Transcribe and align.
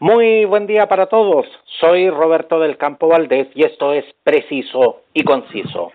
Muy 0.00 0.44
buen 0.44 0.68
día 0.68 0.86
para 0.86 1.06
todos. 1.06 1.44
Soy 1.80 2.08
Roberto 2.08 2.60
del 2.60 2.76
Campo 2.76 3.08
Valdés 3.08 3.48
y 3.56 3.64
esto 3.64 3.92
es 3.92 4.04
Preciso 4.22 5.00
y 5.12 5.24
Conciso. 5.24 5.90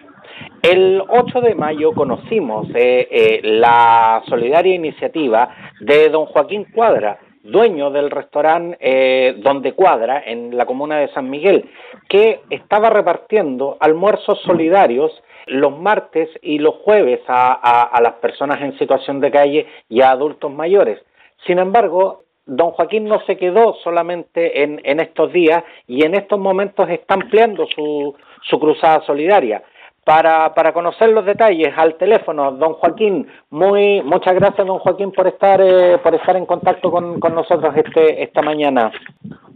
El 0.61 1.01
8 1.07 1.39
de 1.39 1.55
mayo 1.55 1.93
conocimos 1.93 2.67
eh, 2.75 3.07
eh, 3.09 3.39
la 3.43 4.21
solidaria 4.27 4.75
iniciativa 4.75 5.55
de 5.79 6.09
don 6.09 6.25
Joaquín 6.25 6.65
Cuadra, 6.65 7.17
dueño 7.43 7.91
del 7.91 8.11
restaurante 8.11 8.77
eh, 8.81 9.35
Donde 9.37 9.71
Cuadra, 9.71 10.21
en 10.25 10.57
la 10.57 10.65
comuna 10.65 10.97
de 10.97 11.07
San 11.13 11.29
Miguel, 11.29 11.69
que 12.09 12.41
estaba 12.49 12.89
repartiendo 12.89 13.77
almuerzos 13.79 14.41
solidarios 14.41 15.13
los 15.45 15.79
martes 15.79 16.27
y 16.41 16.59
los 16.59 16.75
jueves 16.75 17.21
a 17.27 17.99
las 18.03 18.13
personas 18.15 18.61
en 18.61 18.77
situación 18.77 19.21
de 19.21 19.31
calle 19.31 19.67
y 19.87 20.01
a 20.01 20.11
adultos 20.11 20.51
mayores. 20.51 20.99
Sin 21.45 21.59
embargo, 21.59 22.23
don 22.45 22.71
Joaquín 22.71 23.05
no 23.05 23.19
se 23.21 23.37
quedó 23.37 23.75
solamente 23.83 24.63
en, 24.63 24.99
estos 24.99 25.31
días 25.31 25.63
y 25.87 26.05
en 26.05 26.15
estos 26.15 26.39
momentos 26.39 26.89
está 26.89 27.15
ampliando 27.15 27.65
su, 27.67 28.15
su 28.41 28.59
cruzada 28.59 29.01
solidaria. 29.05 29.63
Para, 30.05 30.53
para, 30.53 30.73
conocer 30.73 31.11
los 31.11 31.23
detalles 31.23 31.73
al 31.77 31.95
teléfono, 31.95 32.51
don 32.51 32.73
Joaquín, 32.73 33.25
muy 33.51 34.01
muchas 34.01 34.35
gracias 34.35 34.67
don 34.67 34.79
Joaquín 34.79 35.13
por 35.13 35.27
estar 35.27 35.61
eh, 35.61 35.97
por 36.03 36.13
estar 36.13 36.35
en 36.35 36.45
contacto 36.45 36.91
con, 36.91 37.21
con, 37.21 37.33
nosotros 37.33 37.73
este 37.77 38.21
esta 38.21 38.41
mañana. 38.41 38.91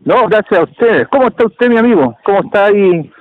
No, 0.05 0.25
gracias 0.29 0.61
a 0.61 0.63
ustedes. 0.63 1.07
¿Cómo 1.09 1.27
está 1.27 1.47
usted, 1.47 1.67
mi 1.67 1.77
amigo? 1.77 2.15
¿Cómo 2.23 2.39
está 2.39 2.67
ahí 2.67 3.11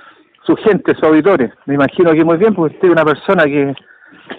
su 0.45 0.55
gente, 0.55 0.93
sus 0.95 1.03
auditores? 1.03 1.51
Me 1.65 1.73
imagino 1.73 2.13
que 2.13 2.23
muy 2.23 2.37
bien, 2.37 2.55
porque 2.55 2.75
usted 2.75 2.87
es 2.87 2.93
una 2.93 3.03
persona 3.03 3.43
que 3.43 3.73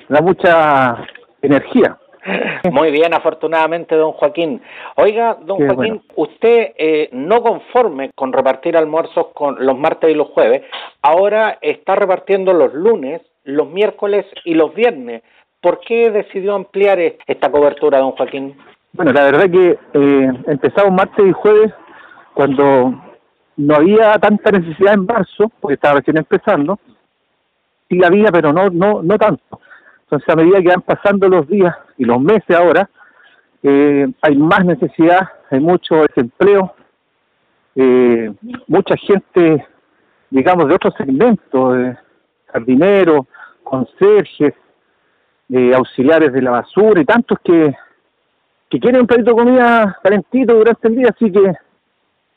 da 0.08 0.22
mucha 0.22 1.04
energía. 1.42 1.98
Muy 2.72 2.90
bien, 2.90 3.14
afortunadamente, 3.14 3.94
don 3.94 4.12
Joaquín. 4.12 4.60
Oiga, 4.96 5.36
don 5.42 5.58
Joaquín, 5.58 6.02
usted 6.16 6.72
eh, 6.76 7.08
no 7.12 7.42
conforme 7.42 8.10
con 8.14 8.32
repartir 8.32 8.76
almuerzos 8.76 9.28
con 9.34 9.64
los 9.64 9.78
martes 9.78 10.10
y 10.10 10.14
los 10.14 10.28
jueves, 10.28 10.62
ahora 11.02 11.58
está 11.60 11.94
repartiendo 11.94 12.52
los 12.52 12.72
lunes, 12.74 13.22
los 13.44 13.68
miércoles 13.68 14.26
y 14.44 14.54
los 14.54 14.74
viernes. 14.74 15.22
¿Por 15.60 15.80
qué 15.80 16.10
decidió 16.10 16.54
ampliar 16.54 16.98
esta 17.26 17.50
cobertura, 17.50 17.98
don 17.98 18.12
Joaquín? 18.12 18.56
Bueno, 18.92 19.12
la 19.12 19.24
verdad 19.24 19.50
que 19.50 19.70
eh, 19.70 20.32
empezamos 20.46 20.92
martes 20.92 21.26
y 21.26 21.32
jueves 21.32 21.72
cuando 22.34 22.94
no 23.56 23.74
había 23.74 24.12
tanta 24.18 24.52
necesidad 24.52 24.94
en 24.94 25.04
marzo, 25.04 25.50
porque 25.60 25.74
estaba 25.74 25.96
recién 25.96 26.16
empezando, 26.16 26.78
sí 27.88 27.98
había, 28.04 28.30
pero 28.30 28.52
no, 28.52 28.70
no, 28.70 29.02
no 29.02 29.18
tanto. 29.18 29.60
Entonces, 30.10 30.28
a 30.30 30.36
medida 30.36 30.62
que 30.62 30.68
van 30.68 30.80
pasando 30.80 31.28
los 31.28 31.46
días 31.46 31.76
y 31.98 32.04
los 32.06 32.18
meses 32.18 32.56
ahora, 32.56 32.88
eh, 33.62 34.08
hay 34.22 34.36
más 34.36 34.64
necesidad, 34.64 35.28
hay 35.50 35.60
mucho 35.60 35.96
desempleo, 35.96 36.72
eh, 37.76 38.32
mucha 38.66 38.96
gente, 38.96 39.66
digamos, 40.30 40.66
de 40.66 40.74
otros 40.74 40.94
segmentos, 40.96 41.76
eh, 41.76 41.96
jardineros, 42.46 43.26
conserjes, 43.62 44.54
auxiliares 45.74 46.32
de 46.32 46.42
la 46.42 46.52
basura 46.52 47.00
y 47.02 47.04
tantos 47.04 47.38
que, 47.44 47.74
que 48.70 48.80
quieren 48.80 49.02
un 49.02 49.06
platito 49.06 49.30
de 49.30 49.36
comida 49.36 49.98
calentito 50.02 50.54
durante 50.54 50.88
el 50.88 50.96
día, 50.96 51.08
así 51.14 51.30
que 51.30 51.52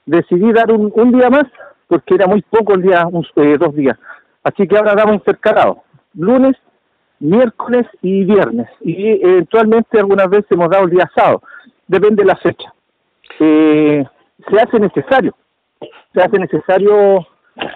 decidí 0.06 0.52
dar 0.52 0.72
un, 0.74 0.92
un 0.94 1.12
día 1.14 1.30
más, 1.30 1.46
porque 1.88 2.16
era 2.16 2.28
muy 2.28 2.42
poco 2.42 2.74
el 2.74 2.82
día, 2.82 3.08
un, 3.08 3.26
eh, 3.38 3.58
dos 3.58 3.74
días. 3.76 3.98
Así 4.44 4.68
que 4.68 4.78
ahora 4.78 4.94
damos 4.96 5.16
intercalados, 5.16 5.78
lunes 6.14 6.58
miércoles 7.22 7.86
y 8.02 8.26
viernes. 8.26 8.68
Y 8.82 9.24
eventualmente 9.24 10.00
algunas 10.00 10.30
veces 10.30 10.52
hemos 10.52 10.70
dado 10.70 10.86
el 10.86 10.90
día 10.90 11.10
sábado. 11.16 11.42
Depende 11.88 12.24
de 12.24 12.28
la 12.28 12.36
fecha. 12.36 12.74
Eh, 13.40 14.04
se 14.50 14.60
hace 14.60 14.80
necesario. 14.80 15.36
Se 16.14 16.22
hace 16.22 16.38
necesario 16.40 17.26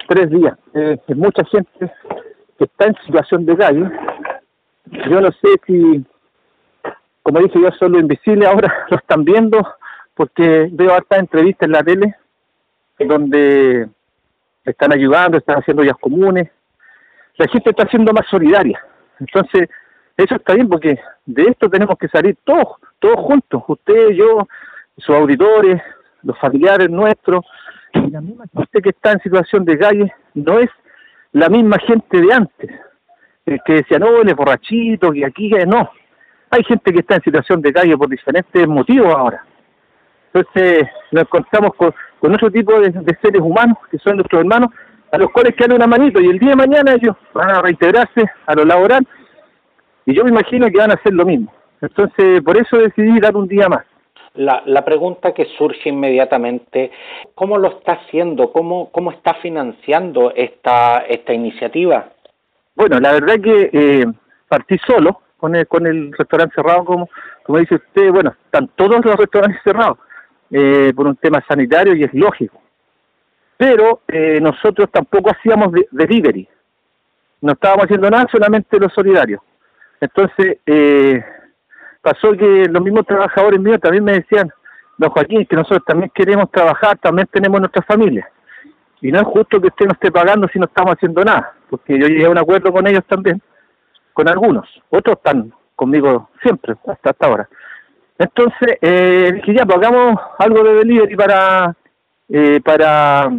tres 0.08 0.30
días. 0.30 0.58
Eh, 0.74 0.98
mucha 1.14 1.44
gente 1.44 1.92
que 2.58 2.64
está 2.64 2.86
en 2.86 2.96
situación 3.06 3.46
de 3.46 3.56
calle. 3.56 3.90
Yo 5.08 5.20
no 5.20 5.30
sé 5.32 5.48
si, 5.66 6.04
como 7.22 7.40
dije 7.40 7.60
yo, 7.60 7.70
solo 7.72 7.98
invisible, 7.98 8.46
ahora 8.46 8.86
lo 8.90 8.96
están 8.96 9.24
viendo 9.24 9.58
porque 10.14 10.68
veo 10.72 10.94
hartas 10.94 11.18
entrevistas 11.18 11.66
en 11.66 11.72
la 11.72 11.82
tele 11.82 12.14
donde 12.98 13.88
están 14.64 14.92
ayudando, 14.92 15.36
están 15.36 15.58
haciendo 15.58 15.82
vías 15.82 15.98
comunes. 16.00 16.50
La 17.36 17.46
gente 17.48 17.70
está 17.70 17.86
siendo 17.88 18.12
más 18.12 18.26
solidaria 18.28 18.82
entonces, 19.20 19.68
eso 20.16 20.36
está 20.36 20.54
bien 20.54 20.68
porque 20.68 20.98
de 21.26 21.42
esto 21.42 21.68
tenemos 21.68 21.98
que 21.98 22.08
salir 22.08 22.36
todos, 22.44 22.76
todos 22.98 23.16
juntos, 23.16 23.62
usted, 23.66 24.10
yo, 24.10 24.46
sus 24.96 25.14
auditores, 25.14 25.80
los 26.22 26.38
familiares 26.38 26.90
nuestros, 26.90 27.44
y 27.94 28.10
la 28.10 28.20
misma 28.20 28.44
gente 28.52 28.82
que 28.82 28.90
está 28.90 29.12
en 29.12 29.20
situación 29.20 29.64
de 29.64 29.78
calle 29.78 30.12
no 30.34 30.58
es 30.58 30.70
la 31.32 31.48
misma 31.48 31.78
gente 31.78 32.20
de 32.20 32.32
antes, 32.32 32.70
que 33.44 33.72
decía, 33.74 33.98
no, 33.98 34.20
él 34.20 34.28
es 34.28 34.34
borrachito, 34.34 35.12
que 35.12 35.24
aquí, 35.24 35.50
no. 35.66 35.90
Hay 36.50 36.64
gente 36.64 36.92
que 36.92 37.00
está 37.00 37.16
en 37.16 37.22
situación 37.22 37.60
de 37.60 37.72
calle 37.72 37.96
por 37.96 38.08
diferentes 38.08 38.66
motivos 38.66 39.14
ahora. 39.14 39.44
Entonces 40.32 40.88
nos 41.12 41.22
encontramos 41.22 41.74
con, 41.74 41.94
con 42.18 42.34
otro 42.34 42.50
tipo 42.50 42.78
de 42.80 43.18
seres 43.20 43.40
humanos, 43.40 43.78
que 43.90 43.98
son 43.98 44.16
nuestros 44.16 44.40
hermanos, 44.40 44.70
a 45.10 45.18
los 45.18 45.30
cuales 45.30 45.54
quedan 45.54 45.74
una 45.74 45.86
manito 45.86 46.20
y 46.20 46.26
el 46.26 46.38
día 46.38 46.50
de 46.50 46.56
mañana 46.56 46.94
ellos 46.94 47.16
van 47.32 47.50
a 47.50 47.62
reintegrarse 47.62 48.24
a 48.46 48.54
lo 48.54 48.64
laboral 48.64 49.06
y 50.04 50.14
yo 50.14 50.24
me 50.24 50.30
imagino 50.30 50.68
que 50.68 50.78
van 50.78 50.90
a 50.90 50.94
hacer 50.94 51.12
lo 51.12 51.24
mismo. 51.24 51.52
Entonces, 51.80 52.42
por 52.42 52.56
eso 52.56 52.78
decidí 52.78 53.18
dar 53.20 53.36
un 53.36 53.48
día 53.48 53.68
más. 53.68 53.84
La, 54.34 54.62
la 54.66 54.84
pregunta 54.84 55.32
que 55.32 55.46
surge 55.58 55.88
inmediatamente, 55.88 56.90
¿cómo 57.34 57.58
lo 57.58 57.68
está 57.68 57.92
haciendo? 57.92 58.52
¿Cómo, 58.52 58.90
cómo 58.92 59.10
está 59.10 59.34
financiando 59.34 60.32
esta, 60.34 60.98
esta 61.08 61.32
iniciativa? 61.32 62.10
Bueno, 62.74 63.00
la 63.00 63.12
verdad 63.12 63.40
que 63.42 63.70
eh, 63.72 64.04
partí 64.48 64.76
solo 64.86 65.22
con 65.38 65.56
el, 65.56 65.66
con 65.66 65.86
el 65.86 66.12
restaurante 66.12 66.54
cerrado, 66.54 66.84
como, 66.84 67.08
como 67.44 67.58
dice 67.58 67.76
usted, 67.76 68.10
bueno, 68.10 68.34
están 68.44 68.68
todos 68.76 69.04
los 69.04 69.16
restaurantes 69.16 69.60
cerrados 69.64 69.98
eh, 70.50 70.92
por 70.94 71.06
un 71.06 71.16
tema 71.16 71.42
sanitario 71.48 71.94
y 71.94 72.04
es 72.04 72.12
lógico 72.12 72.60
pero 73.56 74.02
eh, 74.08 74.38
nosotros 74.40 74.90
tampoco 74.90 75.30
hacíamos 75.30 75.72
delivery, 75.90 76.48
no 77.40 77.52
estábamos 77.52 77.84
haciendo 77.84 78.10
nada, 78.10 78.26
solamente 78.30 78.78
los 78.78 78.92
solidarios. 78.92 79.40
Entonces, 80.00 80.58
eh, 80.66 81.24
pasó 82.02 82.32
que 82.32 82.66
los 82.68 82.82
mismos 82.82 83.06
trabajadores 83.06 83.60
míos 83.60 83.80
también 83.80 84.04
me 84.04 84.12
decían, 84.12 84.50
don 84.98 85.10
Joaquín, 85.10 85.46
que 85.46 85.56
nosotros 85.56 85.84
también 85.86 86.10
queremos 86.14 86.50
trabajar, 86.50 86.98
también 86.98 87.28
tenemos 87.30 87.60
nuestra 87.60 87.82
familia. 87.82 88.28
Y 89.00 89.12
no 89.12 89.20
es 89.20 89.26
justo 89.26 89.60
que 89.60 89.68
usted 89.68 89.86
no 89.86 89.92
esté 89.92 90.10
pagando 90.10 90.48
si 90.48 90.58
no 90.58 90.66
estamos 90.66 90.94
haciendo 90.94 91.22
nada, 91.22 91.54
porque 91.68 91.98
yo 91.98 92.06
llegué 92.06 92.26
a 92.26 92.30
un 92.30 92.38
acuerdo 92.38 92.72
con 92.72 92.86
ellos 92.86 93.04
también, 93.06 93.40
con 94.12 94.28
algunos. 94.28 94.68
Otros 94.90 95.16
están 95.16 95.52
conmigo 95.74 96.30
siempre, 96.42 96.74
hasta, 96.86 97.10
hasta 97.10 97.26
ahora. 97.26 97.48
Entonces, 98.18 98.78
eh, 98.80 99.30
dije, 99.34 99.54
ya, 99.54 99.66
pues 99.66 99.76
hagamos 99.76 100.18
algo 100.38 100.62
de 100.62 100.74
delivery 100.74 101.16
para 101.16 101.76
eh, 102.28 102.60
para 102.64 103.30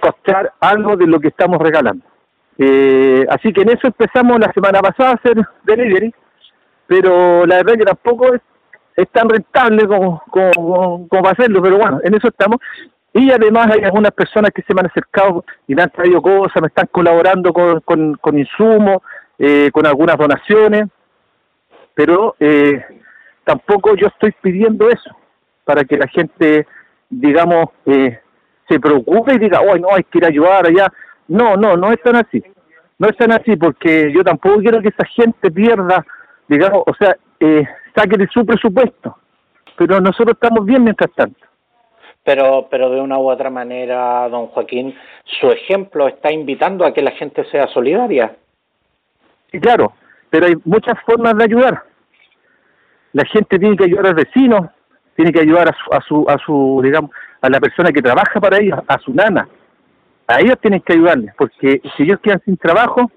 costar 0.00 0.52
algo 0.60 0.96
de 0.96 1.06
lo 1.06 1.20
que 1.20 1.28
estamos 1.28 1.58
regalando. 1.58 2.04
Eh, 2.58 3.26
así 3.30 3.52
que 3.52 3.62
en 3.62 3.70
eso 3.70 3.88
empezamos 3.88 4.38
la 4.38 4.52
semana 4.52 4.80
pasada 4.80 5.10
a 5.10 5.14
hacer 5.14 5.36
delivery, 5.64 6.14
pero 6.86 7.46
la 7.46 7.56
verdad 7.56 7.74
que 7.74 7.84
tampoco 7.84 8.34
es, 8.34 9.08
tan 9.10 9.28
rentable 9.28 9.86
como, 9.88 10.22
como, 10.30 11.08
como, 11.08 11.28
hacerlo, 11.28 11.60
pero 11.60 11.78
bueno, 11.78 12.00
en 12.04 12.14
eso 12.14 12.28
estamos. 12.28 12.60
Y 13.12 13.30
además 13.30 13.68
hay 13.72 13.84
algunas 13.84 14.12
personas 14.12 14.50
que 14.52 14.62
se 14.62 14.74
me 14.74 14.80
han 14.80 14.86
acercado 14.86 15.44
y 15.66 15.74
me 15.74 15.82
han 15.82 15.90
traído 15.90 16.20
cosas, 16.20 16.60
me 16.60 16.68
están 16.68 16.88
colaborando 16.90 17.52
con, 17.52 17.80
con, 17.80 18.14
con 18.16 18.38
insumos, 18.38 19.02
eh, 19.38 19.70
con 19.72 19.86
algunas 19.86 20.16
donaciones, 20.16 20.84
pero 21.94 22.36
eh, 22.38 22.84
tampoco 23.44 23.96
yo 23.96 24.06
estoy 24.06 24.32
pidiendo 24.40 24.88
eso 24.88 25.10
para 25.64 25.84
que 25.84 25.96
la 25.96 26.06
gente 26.08 26.66
digamos, 27.20 27.66
eh, 27.86 28.18
se 28.68 28.80
preocupe 28.80 29.34
y 29.34 29.38
diga, 29.38 29.60
hoy 29.60 29.80
no, 29.80 29.88
hay 29.92 30.04
que 30.04 30.18
ir 30.18 30.24
a 30.24 30.28
ayudar 30.28 30.66
allá. 30.66 30.92
No, 31.28 31.56
no, 31.56 31.76
no 31.76 31.92
es 31.92 32.00
tan 32.02 32.16
así. 32.16 32.42
No 32.98 33.08
es 33.08 33.16
tan 33.16 33.32
así 33.32 33.56
porque 33.56 34.12
yo 34.12 34.22
tampoco 34.22 34.60
quiero 34.60 34.80
que 34.80 34.88
esa 34.88 35.04
gente 35.04 35.50
pierda, 35.50 36.04
digamos, 36.48 36.82
o 36.86 36.94
sea, 36.94 37.16
eh, 37.40 37.66
saque 37.94 38.16
de 38.16 38.28
su 38.28 38.44
presupuesto. 38.44 39.16
Pero 39.76 40.00
nosotros 40.00 40.36
estamos 40.40 40.64
bien 40.64 40.84
mientras 40.84 41.10
tanto. 41.12 41.44
Pero, 42.22 42.68
pero 42.70 42.88
de 42.90 43.00
una 43.00 43.18
u 43.18 43.28
otra 43.28 43.50
manera, 43.50 44.28
don 44.30 44.46
Joaquín, 44.46 44.94
su 45.40 45.50
ejemplo 45.50 46.08
está 46.08 46.32
invitando 46.32 46.86
a 46.86 46.94
que 46.94 47.02
la 47.02 47.10
gente 47.10 47.44
sea 47.50 47.66
solidaria. 47.68 48.34
Sí, 49.50 49.60
claro, 49.60 49.92
pero 50.30 50.46
hay 50.46 50.54
muchas 50.64 50.98
formas 51.04 51.36
de 51.36 51.44
ayudar. 51.44 51.82
La 53.12 53.24
gente 53.26 53.58
tiene 53.58 53.76
que 53.76 53.84
ayudar 53.84 54.06
al 54.06 54.14
vecino, 54.14 54.72
tiene 55.16 55.32
que 55.32 55.40
ayudar 55.40 55.68
a 55.68 55.72
su, 55.72 55.94
a 55.94 56.00
su, 56.00 56.26
a 56.28 56.38
su, 56.38 56.80
digamos, 56.82 57.10
a 57.40 57.48
la 57.48 57.60
persona 57.60 57.92
que 57.92 58.02
trabaja 58.02 58.40
para 58.40 58.58
ellos, 58.58 58.78
a 58.86 58.98
su 58.98 59.12
nana. 59.12 59.48
A 60.26 60.40
ellos 60.40 60.58
tienen 60.60 60.80
que 60.80 60.94
ayudarles, 60.94 61.34
porque 61.36 61.80
si 61.96 62.02
ellos 62.02 62.18
quedan 62.20 62.40
sin 62.44 62.56
trabajo, 62.56 63.10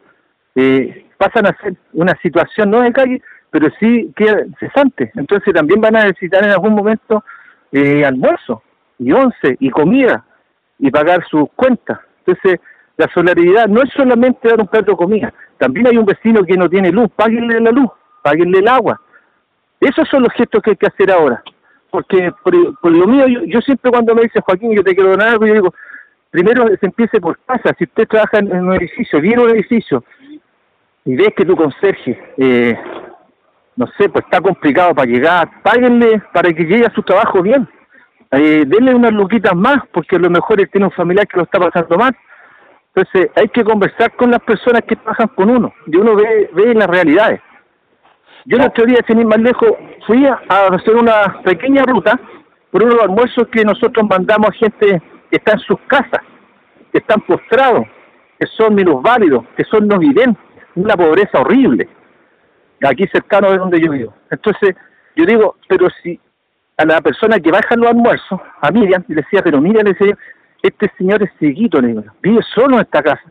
eh, 0.55 1.05
pasan 1.17 1.47
a 1.47 1.57
ser 1.61 1.75
una 1.93 2.13
situación 2.21 2.69
no 2.69 2.81
de 2.81 2.91
calle, 2.91 3.21
pero 3.49 3.69
sí 3.79 4.11
quedan 4.15 4.55
cesantes. 4.59 5.11
Entonces 5.15 5.53
también 5.53 5.79
van 5.79 5.95
a 5.95 6.03
necesitar 6.03 6.43
en 6.43 6.51
algún 6.51 6.73
momento 6.73 7.23
eh, 7.71 8.05
almuerzo. 8.05 8.61
y 8.99 9.11
once 9.11 9.55
y 9.59 9.69
comida 9.69 10.25
y 10.79 10.91
pagar 10.91 11.25
sus 11.29 11.49
cuentas. 11.55 11.99
Entonces, 12.25 12.59
la 12.97 13.07
solidaridad 13.13 13.67
no 13.67 13.81
es 13.83 13.89
solamente 13.93 14.49
dar 14.49 14.59
un 14.59 14.67
plato 14.67 14.91
de 14.91 14.97
comida, 14.97 15.33
también 15.57 15.87
hay 15.87 15.97
un 15.97 16.05
vecino 16.05 16.43
que 16.43 16.57
no 16.57 16.69
tiene 16.69 16.91
luz, 16.91 17.09
páguenle 17.15 17.59
la 17.59 17.71
luz, 17.71 17.89
páguenle 18.23 18.59
el 18.59 18.67
agua. 18.67 18.99
Esos 19.79 20.07
son 20.09 20.23
los 20.23 20.33
gestos 20.33 20.61
que 20.61 20.71
hay 20.71 20.75
que 20.75 20.87
hacer 20.87 21.11
ahora. 21.11 21.43
Porque 21.89 22.31
por, 22.43 22.91
lo 22.91 23.07
mío, 23.07 23.27
yo, 23.45 23.61
siempre 23.61 23.91
cuando 23.91 24.13
me 24.13 24.23
dice 24.23 24.41
Joaquín, 24.41 24.73
yo 24.73 24.83
te 24.83 24.93
quiero 24.93 25.11
donar 25.11 25.29
algo, 25.29 25.45
yo 25.45 25.53
digo, 25.53 25.73
primero 26.29 26.67
se 26.79 26.85
empiece 26.85 27.19
por 27.19 27.39
casa. 27.39 27.73
Si 27.77 27.85
usted 27.85 28.07
trabaja 28.07 28.39
en, 28.39 28.51
un 28.53 28.73
edificio, 28.73 29.21
viene 29.21 29.43
un 29.43 29.49
edificio 29.51 30.03
y 31.05 31.15
ves 31.15 31.29
que 31.35 31.45
tu 31.45 31.55
conserje, 31.55 32.19
eh, 32.37 32.77
no 33.75 33.87
sé, 33.97 34.09
pues 34.09 34.25
está 34.25 34.41
complicado 34.41 34.93
para 34.93 35.09
llegar, 35.09 35.61
páguenle 35.63 36.21
para 36.33 36.51
que 36.51 36.63
llegue 36.63 36.85
a 36.85 36.93
su 36.93 37.01
trabajo 37.03 37.41
bien. 37.41 37.67
Eh, 38.31 38.65
denle 38.67 38.93
unas 38.93 39.13
luquitas 39.13 39.55
más, 39.55 39.77
porque 39.93 40.17
a 40.17 40.19
lo 40.19 40.29
mejor 40.29 40.59
él 40.59 40.69
tiene 40.69 40.87
un 40.87 40.91
familiar 40.91 41.27
que 41.27 41.37
lo 41.37 41.43
está 41.43 41.59
pasando 41.59 41.97
mal. 41.97 42.15
Entonces 42.93 43.31
hay 43.35 43.47
que 43.49 43.63
conversar 43.63 44.11
con 44.15 44.31
las 44.31 44.41
personas 44.41 44.81
que 44.81 44.95
trabajan 44.95 45.27
con 45.29 45.49
uno 45.49 45.73
y 45.85 45.95
uno 45.95 46.15
ve, 46.15 46.49
ve 46.53 46.73
las 46.73 46.87
realidades. 46.87 47.39
Yo 48.49 48.57
la 48.57 48.69
teoría, 48.69 48.99
sin 49.05 49.19
ir 49.19 49.25
más 49.25 49.39
lejos, 49.39 49.73
fui 50.05 50.25
a 50.25 50.39
hacer 50.71 50.95
una 50.95 51.41
pequeña 51.43 51.83
ruta 51.83 52.17
por 52.71 52.81
unos 52.81 53.01
almuerzos 53.01 53.45
que 53.49 53.65
nosotros 53.65 54.07
mandamos 54.09 54.47
a 54.47 54.53
gente 54.53 55.01
que 55.29 55.35
está 55.35 55.51
en 55.51 55.59
sus 55.59 55.77
casas, 55.87 56.21
que 56.93 56.99
están 56.99 57.19
postrados, 57.21 57.85
que 58.39 58.47
son 58.47 58.73
minusválidos, 58.73 59.43
que 59.57 59.65
son 59.65 59.85
no 59.89 59.99
videntes, 59.99 60.41
una 60.75 60.95
pobreza 60.95 61.41
horrible, 61.41 61.89
aquí 62.87 63.05
cercano 63.07 63.51
de 63.51 63.57
donde 63.57 63.81
yo 63.81 63.91
vivo. 63.91 64.13
Entonces, 64.31 64.77
yo 65.17 65.25
digo, 65.25 65.57
pero 65.67 65.89
si 66.01 66.17
a 66.77 66.85
la 66.85 67.01
persona 67.01 67.41
que 67.41 67.51
baja 67.51 67.75
los 67.75 67.89
almuerzos, 67.89 68.39
a 68.61 68.71
Miriam, 68.71 69.03
le 69.09 69.15
decía, 69.15 69.41
pero 69.43 69.59
Miriam, 69.59 69.83
le 69.83 69.91
decía, 69.91 70.17
este 70.63 70.89
señor 70.97 71.21
es 71.21 71.31
seguito, 71.37 71.81
le 71.81 71.89
digo, 71.89 72.03
vive 72.21 72.39
solo 72.55 72.75
en 72.75 72.83
esta 72.83 73.03
casa, 73.03 73.23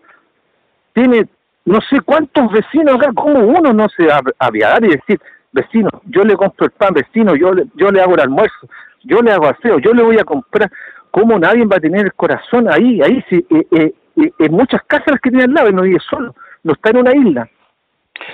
tiene 0.93 1.27
no 1.67 1.81
sé 1.91 2.01
cuántos 2.01 2.51
vecinos 2.51 2.95
acá, 2.95 3.13
como 3.13 3.41
uno 3.41 3.73
no 3.73 3.89
se 3.89 4.09
aviar 4.39 4.85
y 4.85 4.91
decir, 4.91 5.21
vecino, 5.53 5.91
yo 6.05 6.23
le 6.23 6.37
compro 6.37 6.67
el 6.67 6.73
pan, 6.73 6.95
vecino, 6.95 7.35
yo 7.35 7.53
le, 7.53 7.65
yo 7.75 7.91
le 7.91 8.01
hago 8.01 8.15
el 8.15 8.21
almuerzo, 8.21 8.69
yo 9.03 9.21
le 9.21 9.33
hago 9.33 9.49
aseo, 9.49 9.81
yo 9.81 9.93
le 9.93 10.03
voy 10.03 10.19
a 10.19 10.25
comprar, 10.25 10.71
¿cómo 11.11 11.39
nadie 11.39 11.65
va 11.67 11.77
a 11.77 11.81
tener 11.81 12.07
el 12.07 12.15
corazón 12.15 12.73
ahí? 12.73 13.03
Ahí 13.03 13.23
sí, 13.29 13.45
eh, 13.51 13.67
eh, 13.73 13.95
eh, 14.17 14.33
en 14.39 14.53
muchas 14.53 14.81
casas 14.87 15.21
que 15.21 15.31
tiene 15.31 15.45
al 15.45 15.55
lado, 15.55 15.69
y 15.69 15.73
no 15.73 15.83
vive 15.83 15.99
solo, 16.09 16.35
no 16.63 16.73
está 16.73 16.91
en 16.91 16.99
una 16.99 17.17
isla, 17.17 17.49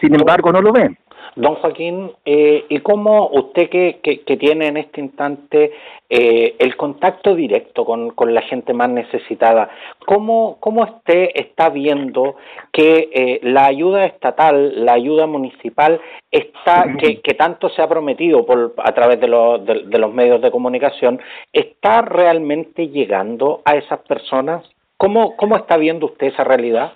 sin 0.01 0.15
embargo 0.15 0.53
no 0.53 0.61
lo 0.61 0.73
ven. 0.73 0.99
Don 1.37 1.55
Joaquín, 1.57 2.13
eh, 2.25 2.67
¿y 2.69 2.79
cómo 2.81 3.29
usted 3.29 3.71
que, 3.71 4.01
que, 4.03 4.37
tiene 4.37 4.67
en 4.67 4.77
este 4.77 5.01
instante 5.01 5.73
eh, 6.11 6.57
el 6.59 6.77
contacto 6.77 7.35
directo 7.35 7.85
con, 7.85 8.11
con, 8.11 8.35
la 8.35 8.43
gente 8.43 8.75
más 8.75 8.91
necesitada, 8.91 9.71
¿cómo, 10.07 10.59
cómo 10.61 10.83
usted 10.83 11.31
está 11.35 11.71
viendo 11.71 12.37
que 12.71 13.09
eh, 13.13 13.41
la 13.43 13.67
ayuda 13.67 14.05
estatal, 14.05 14.85
la 14.85 14.93
ayuda 14.93 15.27
municipal, 15.27 16.01
está 16.31 16.85
que, 16.99 17.21
que 17.21 17.35
tanto 17.35 17.71
se 17.71 17.81
ha 17.81 17.89
prometido 17.89 18.45
por, 18.45 18.75
a 18.77 18.93
través 18.93 19.21
de 19.21 19.29
los, 19.29 19.65
de 19.65 19.99
los 19.99 20.13
medios 20.13 20.43
de 20.43 20.51
comunicación, 20.51 21.21
está 21.53 22.03
realmente 22.03 22.89
llegando 22.89 23.63
a 23.65 23.77
esas 23.77 24.01
personas? 24.01 24.65
¿Cómo, 24.99 25.35
cómo 25.37 25.57
está 25.57 25.79
viendo 25.79 26.07
usted 26.07 26.29
esa 26.29 26.45
realidad? 26.45 26.93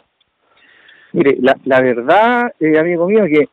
Mire, 1.13 1.37
la, 1.41 1.57
la 1.65 1.81
verdad, 1.81 2.53
amigo 2.79 3.09
mío, 3.09 3.25
que 3.25 3.49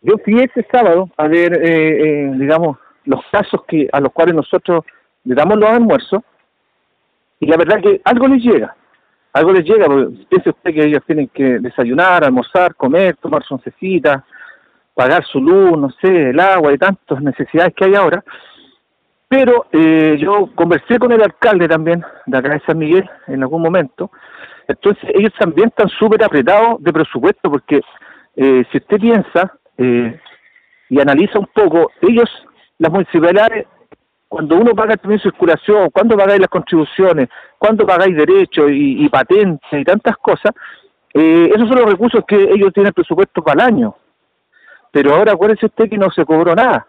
yo 0.00 0.16
fui 0.24 0.40
ese 0.40 0.66
sábado 0.70 1.08
a 1.16 1.26
ver, 1.26 1.54
eh, 1.54 2.02
eh, 2.02 2.30
digamos, 2.36 2.78
los 3.04 3.20
casos 3.30 3.62
que 3.66 3.88
a 3.92 4.00
los 4.00 4.12
cuales 4.12 4.34
nosotros 4.34 4.84
le 5.24 5.34
damos 5.34 5.58
los 5.58 5.68
almuerzos 5.68 6.22
y 7.40 7.46
la 7.46 7.56
verdad 7.56 7.80
que 7.80 8.00
algo 8.04 8.28
les 8.28 8.42
llega, 8.42 8.76
algo 9.32 9.52
les 9.52 9.64
llega, 9.64 9.86
porque 9.86 10.26
piense 10.28 10.50
usted 10.50 10.74
que 10.74 10.84
ellos 10.84 11.02
tienen 11.06 11.28
que 11.28 11.58
desayunar, 11.60 12.24
almorzar, 12.24 12.74
comer, 12.74 13.16
tomar 13.16 13.42
su 13.44 13.54
oncecita, 13.54 14.24
pagar 14.94 15.24
su 15.24 15.40
luz, 15.40 15.78
no 15.78 15.90
sé, 16.02 16.30
el 16.30 16.40
agua 16.40 16.72
y 16.72 16.78
tantas 16.78 17.22
necesidades 17.22 17.74
que 17.74 17.84
hay 17.84 17.94
ahora. 17.94 18.22
Pero 19.28 19.66
eh, 19.72 20.16
yo 20.18 20.50
conversé 20.54 20.98
con 20.98 21.12
el 21.12 21.22
alcalde 21.22 21.68
también 21.68 22.02
de 22.26 22.38
acá 22.38 22.50
de 22.50 22.60
San 22.60 22.78
Miguel 22.78 23.08
en 23.26 23.42
algún 23.42 23.62
momento, 23.62 24.10
entonces 24.66 25.10
ellos 25.14 25.32
también 25.38 25.68
están 25.68 25.88
súper 25.88 26.22
apretados 26.22 26.82
de 26.82 26.92
presupuesto 26.92 27.50
porque 27.50 27.80
si 28.36 28.78
usted 28.78 28.98
piensa, 29.00 29.58
eh, 29.78 30.20
y 30.90 31.00
analiza 31.00 31.38
un 31.38 31.46
poco, 31.46 31.90
ellos, 32.02 32.28
las 32.78 32.92
municipalidades, 32.92 33.66
cuando 34.28 34.56
uno 34.56 34.74
paga 34.74 34.96
también 34.96 35.20
circulación, 35.20 35.88
cuando 35.90 36.16
pagáis 36.16 36.40
las 36.40 36.50
contribuciones, 36.50 37.28
cuando 37.56 37.86
pagáis 37.86 38.16
derechos 38.16 38.66
y, 38.70 39.08
patentes 39.08 39.72
y 39.72 39.84
tantas 39.84 40.16
cosas, 40.18 40.52
eh, 41.14 41.50
esos 41.54 41.68
son 41.68 41.78
los 41.78 41.90
recursos 41.90 42.22
que 42.26 42.36
ellos 42.36 42.72
tienen 42.74 42.92
presupuesto 42.92 43.42
para 43.42 43.64
el 43.64 43.74
año. 43.74 43.96
Pero 44.90 45.14
ahora 45.14 45.32
acuérdese 45.32 45.66
usted 45.66 45.88
que 45.88 45.98
no 45.98 46.10
se 46.10 46.24
cobró 46.24 46.54
nada. 46.54 46.86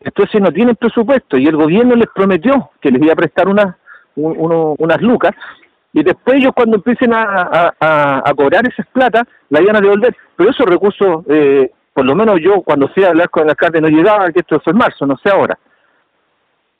Entonces 0.00 0.40
no 0.40 0.50
tienen 0.50 0.76
presupuesto 0.76 1.36
y 1.36 1.46
el 1.46 1.56
gobierno 1.56 1.94
les 1.94 2.08
prometió 2.14 2.70
que 2.80 2.90
les 2.90 3.02
iba 3.02 3.12
a 3.12 3.16
prestar 3.16 3.48
unas 3.48 3.76
unas 4.14 5.00
lucas 5.00 5.32
y 5.92 6.02
después 6.02 6.36
ellos 6.38 6.52
cuando 6.54 6.76
empiecen 6.76 7.12
a, 7.12 7.74
a, 7.78 8.32
cobrar 8.34 8.66
esas 8.66 8.86
plata, 8.86 9.26
la 9.50 9.60
iban 9.60 9.76
a 9.76 9.80
devolver. 9.80 10.16
Pero 10.36 10.50
esos 10.50 10.66
recursos, 10.66 11.24
eh, 11.28 11.70
por 11.92 12.06
lo 12.06 12.14
menos 12.14 12.40
yo 12.40 12.62
cuando 12.62 12.88
fui 12.88 13.04
a 13.04 13.08
hablar 13.08 13.28
con 13.28 13.44
el 13.44 13.50
alcalde 13.50 13.80
no 13.80 13.88
llegaba, 13.88 14.30
que 14.32 14.40
esto 14.40 14.58
fue 14.60 14.72
en 14.72 14.78
marzo, 14.78 15.06
no 15.06 15.18
sé 15.18 15.28
ahora. 15.28 15.58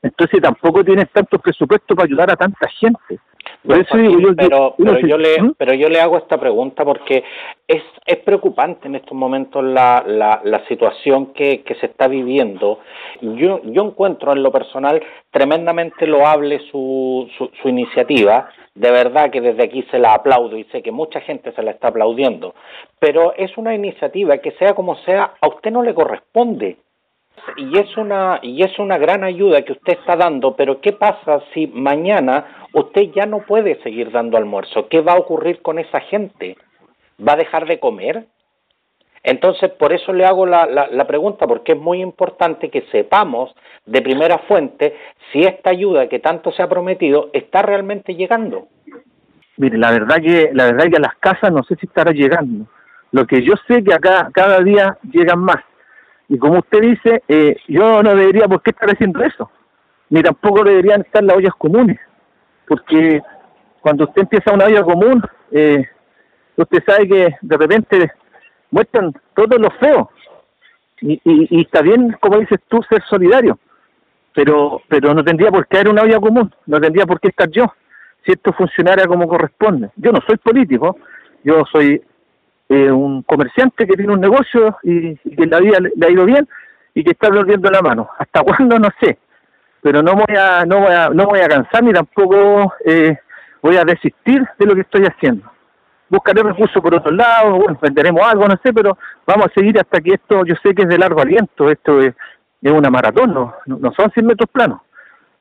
Entonces 0.01 0.41
tampoco 0.41 0.83
tienen 0.83 1.09
tanto 1.13 1.39
presupuesto 1.39 1.95
para 1.95 2.07
ayudar 2.07 2.31
a 2.31 2.37
tanta 2.37 2.69
gente 2.69 3.21
pero, 3.65 4.75
pero, 4.77 4.99
yo 5.01 5.17
le, 5.17 5.37
pero 5.57 5.75
yo 5.75 5.89
le 5.89 6.01
hago 6.01 6.19
esta 6.19 6.39
pregunta 6.39 6.85
porque 6.85 7.23
es, 7.67 7.83
es 8.07 8.17
preocupante 8.19 8.89
en 8.89 8.97
estos 8.97 9.17
momentos 9.17 9.65
la, 9.65 10.03
la, 10.07 10.41
la 10.45 10.67
situación 10.67 11.33
que, 11.33 11.63
que 11.63 11.75
se 11.77 11.87
está 11.87 12.09
viviendo. 12.09 12.81
Yo, 13.21 13.61
yo 13.65 13.83
encuentro 13.85 14.33
en 14.33 14.43
lo 14.43 14.51
personal 14.51 15.03
tremendamente 15.31 16.07
loable 16.07 16.61
su, 16.71 17.29
su, 17.37 17.51
su 17.61 17.69
iniciativa. 17.69 18.49
De 18.75 18.91
verdad 18.91 19.31
que 19.31 19.41
desde 19.41 19.65
aquí 19.65 19.85
se 19.91 19.99
la 19.99 20.15
aplaudo 20.15 20.57
y 20.57 20.65
sé 20.65 20.83
que 20.83 20.93
mucha 20.93 21.21
gente 21.21 21.53
se 21.53 21.63
la 21.63 21.73
está 21.73 21.89
aplaudiendo. 21.89 22.55
Pero 22.99 23.35
es 23.37 23.57
una 23.59 23.75
iniciativa 23.75 24.39
que 24.39 24.53
sea 24.53 24.75
como 24.75 24.97
sea, 25.05 25.35
a 25.41 25.49
usted 25.49 25.71
no 25.71 25.83
le 25.83 25.95
corresponde 25.95 26.79
y 27.57 27.79
es 27.79 27.97
una 27.97 28.39
y 28.43 28.63
es 28.63 28.79
una 28.79 28.99
gran 28.99 29.25
ayuda 29.25 29.63
que 29.63 29.73
usted 29.73 29.99
está 29.99 30.17
dando, 30.17 30.55
pero 30.57 30.81
¿qué 30.81 30.93
pasa 30.93 31.41
si 31.53 31.67
mañana 31.67 32.67
usted 32.73 33.11
ya 33.15 33.27
no 33.27 33.41
puede 33.41 33.83
seguir 33.83 34.11
dando 34.11 34.37
almuerzo? 34.37 34.89
¿Qué 34.89 35.01
va 35.01 35.13
a 35.13 35.19
ocurrir 35.19 35.61
con 35.63 35.79
esa 35.79 36.01
gente? 36.01 36.57
¿Va 37.27 37.35
a 37.35 37.37
dejar 37.37 37.67
de 37.67 37.79
comer? 37.79 38.27
Entonces, 39.25 39.71
por 39.71 39.93
eso 39.93 40.13
le 40.13 40.25
hago 40.25 40.47
la, 40.47 40.67
la, 40.67 41.07
pregunta, 41.07 41.47
porque 41.47 41.73
es 41.73 41.79
muy 41.79 42.03
importante 42.03 42.71
que 42.71 42.83
sepamos 42.91 43.55
de 43.87 44.03
primera 44.03 44.39
fuente 44.39 44.97
si 45.31 45.45
esta 45.45 45.71
ayuda 45.71 46.09
que 46.09 46.19
tanto 46.19 46.51
se 46.51 46.61
ha 46.61 46.69
prometido 46.69 47.31
está 47.33 47.63
realmente 47.63 48.17
llegando. 48.17 48.67
Mire, 49.59 49.79
la 49.79 49.93
verdad 49.93 50.17
que 50.17 50.51
la 50.53 50.65
verdad 50.65 50.87
que 50.91 50.97
a 50.97 51.01
las 51.01 51.15
casas 51.17 51.53
no 51.53 51.63
sé 51.63 51.77
si 51.77 51.87
estará 51.87 52.11
llegando. 52.11 52.67
Lo 53.13 53.27
que 53.27 53.43
yo 53.43 53.55
sé 53.69 53.85
que 53.85 53.95
acá 53.95 54.29
cada 54.33 54.61
día 54.61 54.99
llegan 55.13 55.39
más 55.39 55.63
y 56.33 56.39
como 56.39 56.61
usted 56.61 56.81
dice, 56.81 57.23
eh, 57.29 57.57
yo 57.69 58.03
no 58.03 58.15
debería 58.15 58.49
por 58.49 58.63
qué 58.63 58.71
estar 58.71 58.89
haciendo 58.89 59.23
eso, 59.23 59.51
ni 60.09 60.23
tampoco 60.23 60.65
deberían 60.65 61.03
estar 61.03 61.23
las 61.23 61.37
ollas 61.37 61.53
comunes, 61.59 62.01
porque 62.67 63.21
cuando 63.83 64.05
usted 64.05 64.23
empieza 64.23 64.51
una 64.51 64.65
olla 64.65 64.83
común, 64.83 65.23
eh, 65.51 65.87
usted 66.57 66.83
sabe 66.87 67.07
que 67.07 67.37
de 67.39 67.57
repente 67.59 68.13
muestran 68.71 69.13
todo 69.35 69.59
lo 69.59 69.71
feo, 69.73 70.11
y, 71.03 71.21
y, 71.23 71.61
está 71.61 71.83
bien, 71.83 72.17
como 72.19 72.39
dices 72.39 72.61
tú, 72.67 72.83
ser 72.89 73.03
solidario, 73.11 73.59
pero 74.35 74.81
pero 74.89 75.13
no 75.13 75.23
tendría 75.23 75.51
por 75.51 75.67
qué 75.67 75.81
haber 75.81 75.91
una 75.91 76.03
olla 76.03 76.19
común, 76.19 76.51
no 76.65 76.81
tendría 76.81 77.05
por 77.05 77.21
qué 77.21 77.29
estar 77.29 77.51
yo, 77.51 77.67
si 78.25 78.33
esto 78.33 78.55
funcionara 78.55 79.05
como 79.05 79.29
corresponde. 79.29 79.91
Yo 79.97 80.13
no 80.13 80.21
soy 80.27 80.39
político, 80.39 80.97
yo 81.45 81.63
soy 81.71 82.01
eh, 82.73 82.91
un 82.91 83.23
comerciante 83.23 83.87
que 83.87 83.97
tiene 83.97 84.15
un 84.15 84.21
negocio 84.21 84.79
y, 84.83 85.15
que 85.17 85.47
la 85.47 85.61
vida 85.61 85.79
le, 85.79 86.07
ha 86.07 86.11
ido 86.11 86.25
bien 86.25 86.49
y 86.95 87.05
que 87.05 87.11
está 87.11 87.29
volviendo 87.29 87.71
la 87.71 87.83
mano. 87.83 88.09
¿Hasta 88.19 88.41
cuándo? 88.45 88.79
No 88.79 88.89
sé. 88.99 89.19
Pero 89.83 90.03
no 90.03 90.15
voy 90.15 90.37
a, 90.39 90.65
no 90.65 90.81
voy 90.81 90.93
a, 90.93 91.11
no 91.11 91.27
voy 91.27 91.41
a 91.41 91.49
cansar 91.49 91.83
ni 91.83 91.93
tampoco 91.93 92.73
eh, 92.87 93.15
voy 93.61 93.77
a 93.77 93.85
desistir 93.85 94.43
de 94.59 94.67
lo 94.67 94.75
que 94.75 94.81
estoy 94.83 95.05
haciendo. 95.05 95.51
Buscaré 96.09 96.43
recursos 96.43 96.83
por 96.83 96.95
otro 96.95 97.11
lado, 97.11 97.57
bueno, 97.57 97.79
venderemos 97.81 98.23
algo, 98.27 98.47
no 98.47 98.57
sé, 98.63 98.73
pero 98.73 98.97
vamos 99.27 99.47
a 99.47 99.55
seguir 99.55 99.79
hasta 99.79 100.01
que 100.01 100.15
esto, 100.15 100.45
yo 100.47 100.55
sé 100.63 100.75
que 100.75 100.83
es 100.83 100.89
de 100.89 100.99
largo 100.99 101.21
aliento, 101.21 101.71
esto 101.71 102.01
es, 102.01 102.15
es 102.61 102.73
una 102.73 102.91
maratón, 102.91 103.33
no, 103.33 103.55
no 103.67 103.93
son 103.93 104.11
100 104.11 104.27
metros 104.27 104.51
planos, 104.51 104.83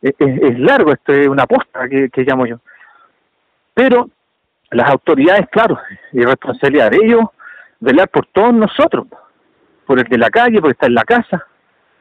es, 0.02 0.14
es, 0.18 0.60
largo, 0.60 0.94
esto 0.94 1.12
es 1.12 1.28
una 1.28 1.46
posta 1.46 1.90
que, 1.90 2.10
que 2.10 2.24
llamo 2.24 2.46
yo. 2.46 2.60
Pero 3.74 4.10
las 4.72 4.90
autoridades, 4.90 5.48
claro, 5.52 5.80
y 6.14 6.24
responsabilidad 6.24 6.92
de 6.92 6.98
ellos, 7.04 7.26
velar 7.80 8.10
por 8.10 8.26
todos 8.28 8.54
nosotros, 8.54 9.08
por 9.86 10.00
el 10.00 10.06
de 10.06 10.18
la 10.18 10.30
calle, 10.30 10.62
por 10.62 10.72
estar 10.72 10.88
en 10.88 10.96
la 10.96 11.04
casa, 11.04 11.46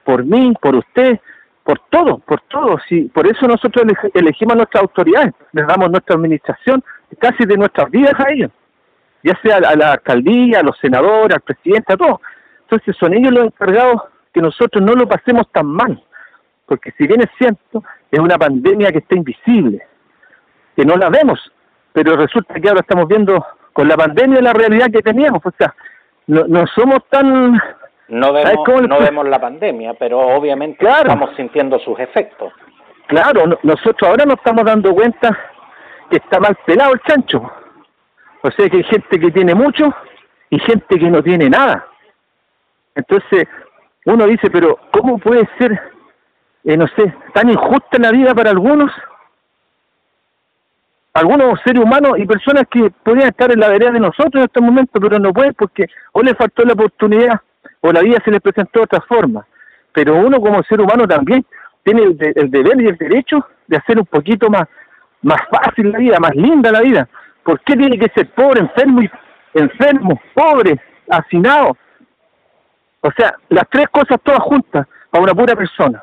por 0.04 0.24
mí, 0.24 0.54
por 0.60 0.76
usted, 0.76 1.18
por 1.64 1.80
todo, 1.90 2.18
por 2.18 2.40
todo. 2.42 2.78
Sí, 2.88 3.10
por 3.12 3.26
eso 3.26 3.46
nosotros 3.46 3.84
elegimos 4.14 4.54
a 4.54 4.56
nuestras 4.58 4.82
autoridades, 4.82 5.34
les 5.52 5.66
damos 5.66 5.90
nuestra 5.90 6.16
administración, 6.16 6.82
casi 7.18 7.44
de 7.44 7.56
nuestras 7.56 7.90
vidas 7.90 8.14
a 8.18 8.30
ellos, 8.30 8.50
ya 9.24 9.38
sea 9.42 9.56
a 9.56 9.76
la 9.76 9.92
alcaldía, 9.92 10.60
a 10.60 10.62
los 10.62 10.78
senadores, 10.78 11.34
al 11.34 11.42
presidente, 11.42 11.92
a 11.92 11.96
todos. 11.96 12.20
Entonces 12.62 12.96
son 12.98 13.14
ellos 13.14 13.32
los 13.32 13.46
encargados 13.46 14.02
que 14.32 14.40
nosotros 14.40 14.84
no 14.84 14.94
lo 14.94 15.08
pasemos 15.08 15.50
tan 15.50 15.66
mal, 15.66 16.00
porque 16.66 16.92
si 16.92 17.06
bien 17.06 17.20
es 17.20 17.30
cierto, 17.36 17.82
es 18.12 18.20
una 18.20 18.38
pandemia 18.38 18.92
que 18.92 18.98
está 18.98 19.16
invisible, 19.16 19.82
que 20.76 20.84
no 20.84 20.94
la 20.94 21.10
vemos, 21.10 21.52
pero 21.92 22.16
resulta 22.16 22.54
que 22.54 22.68
ahora 22.68 22.80
estamos 22.80 23.08
viendo 23.08 23.44
con 23.72 23.88
la 23.88 23.96
pandemia 23.96 24.40
la 24.40 24.52
realidad 24.52 24.90
que 24.92 25.02
teníamos, 25.02 25.44
o 25.44 25.52
sea, 25.56 25.74
no, 26.26 26.44
no 26.46 26.66
somos 26.66 27.00
tan 27.08 27.60
no 28.10 28.32
vemos, 28.32 28.88
no 28.88 28.98
vemos 28.98 29.28
la 29.28 29.40
pandemia, 29.40 29.94
pero 29.94 30.18
obviamente 30.18 30.84
estamos 30.84 31.30
sintiendo 31.36 31.78
sus 31.78 31.98
efectos. 31.98 32.52
Claro, 33.06 33.58
nosotros 33.62 34.08
ahora 34.08 34.24
nos 34.24 34.36
estamos 34.36 34.64
dando 34.64 34.92
cuenta 34.94 35.36
que 36.10 36.16
está 36.16 36.40
mal 36.40 36.56
pelado 36.66 36.92
el 36.92 37.00
chancho. 37.02 37.40
O 38.42 38.50
sea 38.50 38.68
que 38.68 38.78
hay 38.78 38.84
gente 38.84 39.18
que 39.18 39.30
tiene 39.30 39.54
mucho 39.54 39.94
y 40.50 40.58
gente 40.58 40.98
que 40.98 41.10
no 41.10 41.22
tiene 41.22 41.48
nada. 41.48 41.86
Entonces, 42.96 43.46
uno 44.06 44.26
dice, 44.26 44.50
pero 44.50 44.78
¿cómo 44.90 45.18
puede 45.18 45.48
ser, 45.58 45.72
eh, 46.64 46.76
no 46.76 46.88
sé, 46.88 47.14
tan 47.32 47.48
injusta 47.48 47.98
la 47.98 48.10
vida 48.10 48.34
para 48.34 48.50
algunos? 48.50 48.90
Algunos 51.20 51.60
seres 51.62 51.84
humanos 51.84 52.12
y 52.16 52.24
personas 52.24 52.64
que 52.70 52.90
podrían 53.04 53.28
estar 53.28 53.52
en 53.52 53.60
la 53.60 53.68
vereda 53.68 53.90
de 53.90 54.00
nosotros 54.00 54.36
en 54.36 54.44
este 54.44 54.60
momento, 54.62 54.98
pero 54.98 55.18
no 55.18 55.34
pueden 55.34 55.52
porque 55.52 55.84
o 56.12 56.22
les 56.22 56.34
faltó 56.34 56.62
la 56.64 56.72
oportunidad 56.72 57.38
o 57.82 57.92
la 57.92 58.00
vida 58.00 58.16
se 58.24 58.30
les 58.30 58.40
presentó 58.40 58.78
de 58.78 58.84
otra 58.84 59.02
forma. 59.02 59.46
Pero 59.92 60.14
uno 60.16 60.40
como 60.40 60.62
ser 60.62 60.80
humano 60.80 61.06
también 61.06 61.44
tiene 61.82 62.04
el, 62.04 62.16
deber 62.16 62.80
y 62.80 62.86
el 62.86 62.96
derecho 62.96 63.44
de 63.66 63.76
hacer 63.76 63.98
un 63.98 64.06
poquito 64.06 64.48
más, 64.48 64.66
más 65.20 65.42
fácil 65.50 65.92
la 65.92 65.98
vida, 65.98 66.18
más 66.20 66.34
linda 66.34 66.72
la 66.72 66.80
vida. 66.80 67.06
¿Por 67.42 67.60
qué 67.60 67.76
tiene 67.76 67.98
que 67.98 68.08
ser 68.14 68.30
pobre, 68.30 68.60
enfermo, 68.60 69.02
y, 69.02 69.10
enfermo, 69.52 70.18
pobre, 70.32 70.80
hacinado? 71.10 71.76
O 73.02 73.10
sea, 73.12 73.34
las 73.50 73.68
tres 73.68 73.88
cosas 73.90 74.16
todas 74.22 74.40
juntas 74.40 74.86
para 75.10 75.22
una 75.22 75.34
pura 75.34 75.54
persona. 75.54 76.02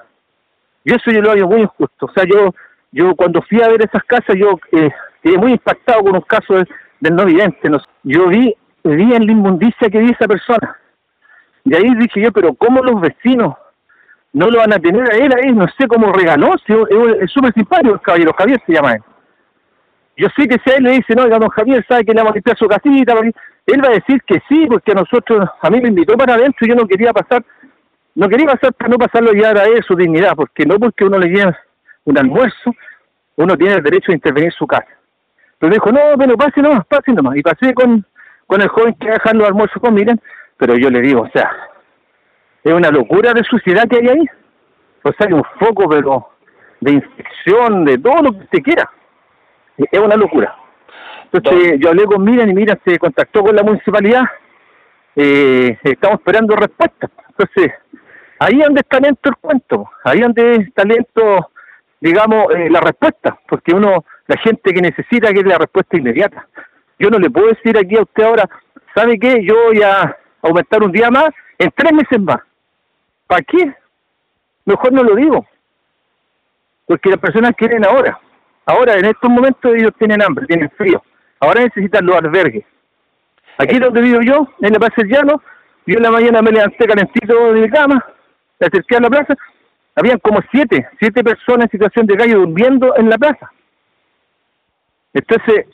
Y 0.84 0.94
eso 0.94 1.10
yo 1.10 1.22
lo 1.22 1.32
hago 1.32 1.48
muy 1.48 1.62
injusto. 1.62 2.06
O 2.06 2.12
sea, 2.14 2.24
yo 2.24 2.54
yo 2.98 3.16
cuando 3.16 3.44
fui 3.44 3.62
a 3.62 3.68
ver 3.68 3.84
esas 3.84 4.04
casas, 4.06 4.36
yo 4.36 4.60
eh, 4.72 4.90
quedé 5.22 5.38
muy 5.38 5.52
impactado 5.52 6.02
con 6.02 6.16
un 6.16 6.22
caso 6.22 6.56
del, 6.56 7.16
no 7.16 7.26
vidente. 7.26 7.70
Yo 8.02 8.28
vi, 8.28 8.56
vi 8.84 9.14
en 9.14 9.28
la 9.28 9.32
inmundicia 9.32 9.88
que 9.92 10.00
vi 10.00 10.10
esa 10.10 10.28
persona. 10.28 10.76
Y 11.64 11.76
ahí 11.76 11.94
dije 11.96 12.22
yo, 12.22 12.32
pero 12.32 12.56
¿cómo 12.56 12.82
los 12.82 13.00
vecinos 13.00 13.54
no 14.34 14.50
lo 14.50 14.58
van 14.58 14.74
a 14.74 14.80
tener 14.80 15.14
a 15.14 15.16
él 15.16 15.32
ahí? 15.32 15.52
No 15.54 15.68
sé 15.78 15.88
cómo 15.88 16.12
regaló, 16.12 16.56
es 16.56 17.32
súper 17.32 17.54
simpático 17.54 17.94
el 17.94 18.02
caballero, 18.02 18.34
Javier 18.36 18.60
se 18.66 18.74
llama 18.74 18.94
él. 18.94 19.02
Yo 20.18 20.28
sé 20.36 20.48
que 20.48 20.58
si 20.66 20.72
a 20.72 20.78
él 20.78 20.84
le 20.86 20.92
dice, 20.94 21.14
no, 21.14 21.28
don 21.28 21.50
Javier 21.50 21.86
sabe 21.88 22.04
que 22.04 22.14
le 22.14 22.22
vamos 22.22 22.32
a 22.32 22.36
limpiar 22.36 22.58
su 22.58 22.68
casita, 22.68 23.14
él 23.68 23.84
va 23.84 23.90
a 23.90 24.00
decir 24.00 24.24
que 24.24 24.42
sí, 24.50 24.66
porque 24.66 24.94
a 24.94 24.96
nosotros, 24.96 25.48
a 25.62 25.70
mí 25.70 25.80
me 25.82 25.90
invitó 25.90 26.18
para 26.18 26.34
adentro 26.34 26.66
y 26.66 26.70
yo 26.70 26.76
no 26.76 26.88
quería 26.88 27.14
pasar, 27.14 27.46
no 28.16 28.28
quería 28.28 28.48
pasar 28.48 28.74
para 28.74 28.90
no 28.90 28.98
pasarlo 28.98 29.34
ya 29.34 29.50
a 29.52 29.66
él 29.66 29.84
su 29.88 29.96
dignidad, 29.96 30.34
porque 30.36 30.66
no 30.66 30.80
porque 30.80 31.06
uno 31.06 31.20
le 31.20 31.28
lleve 31.28 31.56
un 32.06 32.18
almuerzo, 32.18 32.74
uno 33.38 33.56
tiene 33.56 33.76
el 33.76 33.84
derecho 33.84 34.08
de 34.08 34.16
intervenir 34.16 34.50
en 34.50 34.58
su 34.58 34.68
casa. 34.68 34.88
Pero 35.60 35.74
dijo, 35.74 35.92
no, 35.92 36.00
pero 36.18 36.36
pase 36.36 36.62
nomás, 36.62 36.86
pase 36.86 37.14
nomás. 37.14 37.38
Y 37.38 37.42
pasé 37.42 37.74
con, 37.74 38.06
con 38.46 38.62
el 38.62 38.68
joven 38.68 38.96
que 38.96 39.10
dejar 39.10 39.36
los 39.36 39.48
almuerzos 39.48 39.82
con 39.82 39.94
Miren, 39.94 40.20
pero 40.58 40.76
yo 40.76 40.90
le 40.90 41.02
digo, 41.02 41.22
o 41.22 41.30
sea, 41.30 41.50
es 42.64 42.74
una 42.74 42.90
locura 42.92 43.34
de 43.34 43.44
suciedad 43.44 43.88
que 43.88 43.98
hay 43.98 44.08
ahí. 44.08 44.26
O 45.04 45.12
sea, 45.14 45.28
hay 45.28 45.34
un 45.34 45.44
foco, 45.60 45.88
pero 45.88 46.30
de 46.82 46.94
infección, 46.94 47.86
de 47.86 47.98
todo 47.98 48.22
lo 48.24 48.32
que 48.34 48.44
usted 48.44 48.60
quiera. 48.64 48.90
Es 49.78 50.00
una 50.00 50.16
locura. 50.16 50.56
Entonces 51.32 51.80
yo 51.80 51.90
hablé 51.90 52.06
con 52.06 52.24
Miren 52.24 52.50
y 52.50 52.54
Miren 52.54 52.80
se 52.86 52.98
contactó 52.98 53.44
con 53.44 53.56
la 53.56 53.64
municipalidad. 53.64 54.24
Eh, 55.16 55.78
estamos 55.84 56.20
esperando 56.20 56.56
respuestas. 56.56 57.10
Entonces, 57.30 57.74
ahí 58.40 58.60
donde 58.60 58.82
está 58.82 59.00
lento 59.00 59.30
el 59.30 59.36
cuento. 59.38 59.90
Ahí 60.04 60.22
donde 60.22 60.56
está 60.56 60.84
lento, 60.84 61.52
digamos, 62.00 62.54
eh, 62.56 62.70
la 62.70 62.80
respuesta. 62.82 63.40
Porque 63.48 63.74
uno, 63.74 64.04
la 64.28 64.38
gente 64.38 64.74
que 64.74 64.82
necesita 64.82 65.34
que 65.34 65.44
la 65.44 65.58
respuesta 65.58 65.98
inmediata. 65.98 66.48
Yo 67.00 67.10
no 67.10 67.20
le 67.20 67.30
puedo 67.30 67.48
decir 67.48 67.78
aquí 67.78 67.96
a 67.96 68.02
usted 68.02 68.24
ahora, 68.24 68.50
¿sabe 68.96 69.20
qué? 69.20 69.44
Yo 69.44 69.56
voy 69.66 69.82
a 69.84 70.18
aumentar 70.42 70.84
un 70.84 70.92
día 70.92 71.10
más 71.12 71.30
en 71.58 71.72
tres 71.76 71.94
meses 71.94 72.20
más. 72.20 72.40
¿Para 73.28 73.42
qué? 73.44 73.74
Mejor 74.66 74.94
no 74.94 75.04
lo 75.04 75.16
digo. 75.16 75.46
Porque 76.86 77.10
las 77.10 77.20
personas 77.20 77.52
quieren 77.56 77.86
ahora. 77.86 78.20
Ahora, 78.66 78.96
en 78.96 79.06
estos 79.06 79.30
momentos, 79.30 79.74
ellos 79.76 79.92
tienen 79.98 80.22
hambre, 80.22 80.46
tienen 80.46 80.70
frío. 80.72 81.02
Ahora 81.40 81.62
necesitan 81.62 82.06
los 82.06 82.16
albergues. 82.16 82.66
Aquí 83.58 83.80
donde 83.80 84.02
vivo 84.02 84.22
yo, 84.22 84.48
en 84.62 84.74
la 84.74 84.80
Plaza 84.80 84.96
del 84.98 85.10
Llano, 85.10 85.42
yo 85.86 85.96
en 85.96 86.04
la 86.04 86.12
mañana 86.12 86.42
me 86.42 86.52
levanté 86.52 86.86
calentito 86.86 87.54
de 87.54 87.62
mi 87.62 87.70
cama, 87.70 88.06
me 88.60 88.68
acerqué 88.68 88.98
a 88.98 89.00
la 89.00 89.10
plaza, 89.10 89.36
habían 89.98 90.20
como 90.20 90.40
siete, 90.52 90.88
siete 91.00 91.24
personas 91.24 91.66
en 91.66 91.72
situación 91.72 92.06
de 92.06 92.18
calle 92.18 92.36
durmiendo 92.36 92.96
en 92.98 93.10
la 93.10 93.18
plaza. 93.18 93.52
Entonces, 95.12 95.66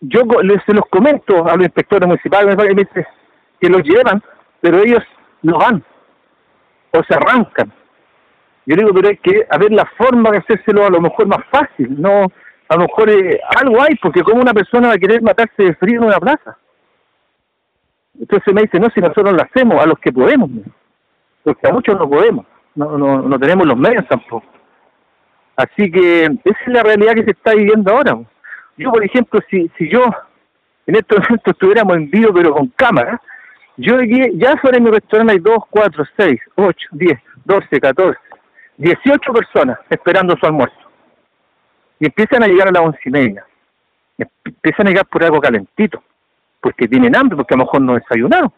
yo 0.00 0.22
se 0.66 0.74
los 0.74 0.84
comento 0.90 1.48
a 1.48 1.54
los 1.54 1.66
inspectores 1.66 2.08
municipales, 2.08 2.56
que 3.60 3.68
los 3.68 3.82
llevan, 3.84 4.20
pero 4.60 4.78
ellos 4.82 5.04
no 5.42 5.58
van, 5.58 5.84
o 6.90 7.04
se 7.04 7.14
arrancan. 7.14 7.72
Yo 8.66 8.74
digo, 8.74 8.90
pero 8.92 9.08
hay 9.10 9.18
que 9.18 9.46
haber 9.48 9.70
la 9.70 9.86
forma 9.96 10.32
de 10.32 10.38
hacérselo 10.38 10.84
a 10.84 10.90
lo 10.90 11.00
mejor 11.00 11.28
más 11.28 11.44
fácil, 11.48 12.00
no, 12.00 12.26
a 12.68 12.74
lo 12.74 12.80
mejor 12.80 13.10
algo 13.60 13.80
hay, 13.80 13.94
porque 14.02 14.24
como 14.24 14.42
una 14.42 14.52
persona 14.52 14.88
va 14.88 14.94
a 14.94 14.98
querer 14.98 15.22
matarse 15.22 15.62
de 15.62 15.74
frío 15.76 16.00
en 16.00 16.06
una 16.06 16.18
plaza. 16.18 16.58
Entonces 18.18 18.52
me 18.52 18.62
dice, 18.62 18.80
no, 18.80 18.88
si 18.90 19.00
nosotros 19.00 19.32
lo 19.32 19.42
hacemos, 19.42 19.80
a 19.80 19.86
los 19.86 20.00
que 20.00 20.10
podemos, 20.10 20.50
porque 21.44 21.68
a 21.68 21.72
muchos 21.72 21.96
no 21.96 22.10
podemos, 22.10 22.44
no, 22.74 22.98
no, 22.98 23.22
no 23.22 23.38
tenemos 23.38 23.66
los 23.66 23.76
medios 23.76 24.06
tampoco. 24.08 24.46
Así 25.56 25.90
que 25.90 26.24
esa 26.24 26.60
es 26.66 26.68
la 26.68 26.82
realidad 26.82 27.14
que 27.14 27.24
se 27.24 27.30
está 27.32 27.54
viviendo 27.54 27.92
ahora. 27.92 28.18
Yo, 28.76 28.90
por 28.90 29.04
ejemplo, 29.04 29.40
si, 29.50 29.70
si 29.76 29.88
yo 29.88 30.04
en 30.86 30.96
estos 30.96 31.18
momentos 31.22 31.52
estuviéramos 31.52 31.96
en 31.96 32.10
vivo, 32.10 32.32
pero 32.32 32.54
con 32.54 32.68
cámara, 32.68 33.20
yo 33.76 34.00
ya 34.02 34.56
fuera 34.58 34.78
en 34.78 34.84
mi 34.84 34.90
restaurante 34.90 35.32
hay 35.32 35.38
2, 35.38 35.56
4, 35.70 36.04
6, 36.16 36.40
8, 36.56 36.88
10, 36.92 37.20
12, 37.44 37.80
14, 37.80 38.18
18 38.76 39.32
personas 39.32 39.78
esperando 39.88 40.36
su 40.36 40.46
almuerzo. 40.46 40.76
Y 41.98 42.06
empiezan 42.06 42.42
a 42.42 42.46
llegar 42.46 42.68
a 42.68 42.72
las 42.72 42.82
once 42.82 43.00
y 43.04 43.10
media. 43.10 43.46
Empiezan 44.18 44.86
a 44.86 44.90
llegar 44.90 45.06
por 45.06 45.24
algo 45.24 45.40
calentito, 45.40 46.02
porque 46.60 46.88
tienen 46.88 47.16
hambre, 47.16 47.36
porque 47.36 47.54
a 47.54 47.56
lo 47.56 47.64
mejor 47.64 47.80
no 47.80 47.94
desayunaron. 47.94 48.52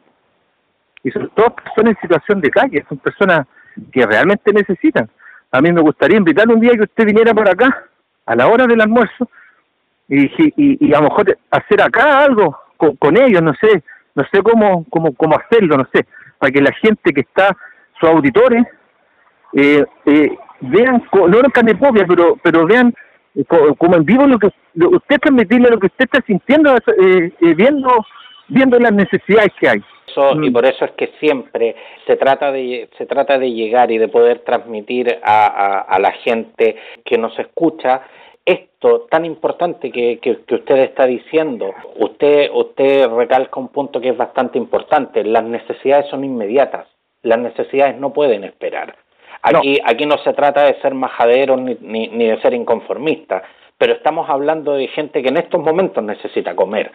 Y 1.03 1.11
son 1.11 1.31
todas 1.35 1.53
personas 1.53 1.95
en 1.95 2.01
situación 2.01 2.41
de 2.41 2.51
calle, 2.51 2.85
son 2.89 2.99
personas 2.99 3.47
que 3.93 4.07
realmente 4.07 4.53
necesitan. 4.53 5.09
A 5.51 5.61
mí 5.61 5.73
me 5.73 5.81
gustaría 5.81 6.17
invitarle 6.17 6.55
un 6.55 6.61
día 6.61 6.73
que 6.73 6.83
usted 6.83 7.07
viniera 7.07 7.33
por 7.35 7.49
acá, 7.49 7.85
a 8.27 8.35
la 8.35 8.49
hora 8.49 8.67
del 8.67 8.81
almuerzo, 8.81 9.29
y, 10.09 10.31
y, 10.57 10.93
a 10.93 11.01
lo 11.01 11.09
mejor 11.09 11.39
hacer 11.51 11.81
acá 11.81 12.25
algo 12.25 12.59
con, 12.77 13.17
ellos, 13.17 13.43
no 13.43 13.55
sé, 13.55 13.83
no 14.15 14.25
sé 14.33 14.43
cómo, 14.43 14.85
cómo, 14.91 15.15
cómo 15.15 15.37
hacerlo, 15.37 15.77
no 15.77 15.89
sé, 15.93 16.07
para 16.39 16.53
que 16.53 16.61
la 16.61 16.73
gente 16.73 17.13
que 17.13 17.23
está, 17.23 17.57
sus 17.99 18.09
auditores, 18.09 18.65
eh, 19.55 19.85
eh, 20.07 20.37
vean, 20.61 21.03
no 21.13 21.39
en 21.39 21.51
carne 21.51 21.75
propia, 21.75 22.05
pero, 22.07 22.37
pero 22.43 22.67
vean 22.67 22.93
eh, 23.35 23.45
como 23.79 23.97
en 23.97 24.05
vivo 24.05 24.27
lo 24.27 24.39
que 24.39 24.49
usted 24.77 25.19
transmitirle 25.21 25.71
lo 25.71 25.79
que 25.79 25.87
usted 25.87 26.05
está 26.05 26.25
sintiendo, 26.27 26.77
eh, 26.77 27.33
eh, 27.41 27.55
viendo, 27.55 27.89
viendo 28.49 28.79
las 28.79 28.93
necesidades 28.93 29.53
que 29.59 29.69
hay. 29.69 29.85
Y 30.17 30.51
mm. 30.51 30.53
por 30.53 30.65
eso 30.67 30.85
es 30.85 30.93
que 30.93 31.13
siempre 31.21 31.75
se 32.07 32.17
trata 32.17 32.53
de 32.53 32.89
se 32.99 33.07
trata 33.07 33.39
de 33.39 33.53
llegar 33.53 33.91
y 33.91 33.99
de 33.99 34.09
poder 34.09 34.41
transmitir 34.41 35.19
a, 35.23 35.47
a, 35.47 35.81
a 35.81 35.99
la 35.99 36.13
gente 36.13 36.77
que 37.05 37.19
nos 37.19 37.39
escucha 37.39 38.03
esto 38.45 39.07
tan 39.11 39.25
importante 39.25 39.91
que, 39.91 40.19
que, 40.19 40.33
usted 40.55 40.77
está 40.77 41.07
diciendo, 41.07 41.73
usted, 41.97 42.51
usted 42.53 43.09
recalca 43.09 43.59
un 43.59 43.69
punto 43.69 44.01
que 44.01 44.11
es 44.11 44.17
bastante 44.17 44.59
importante, 44.59 45.25
las 45.25 45.45
necesidades 45.45 46.07
son 46.11 46.25
inmediatas, 46.25 46.87
las 47.23 47.39
necesidades 47.39 47.97
no 47.99 48.13
pueden 48.13 48.45
esperar. 48.45 48.97
Aquí 49.43 49.79
no, 49.79 49.91
aquí 49.91 50.07
no 50.07 50.19
se 50.19 50.33
trata 50.35 50.65
de 50.65 50.81
ser 50.81 50.95
majaderos 50.95 51.61
ni, 51.61 51.77
ni, 51.81 52.09
ni 52.09 52.27
de 52.27 52.41
ser 52.41 52.55
inconformistas, 52.55 53.43
pero 53.79 53.95
estamos 53.95 54.29
hablando 54.29 54.75
de 54.75 54.89
gente 54.89 55.23
que 55.23 55.29
en 55.29 55.39
estos 55.39 55.61
momentos 55.63 56.05
necesita 56.05 56.55
comer. 56.55 56.93